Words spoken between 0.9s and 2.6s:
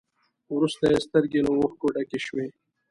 يې سترګې له اوښکو ډکې شوې.